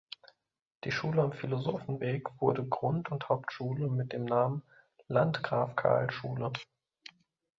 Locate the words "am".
1.21-1.31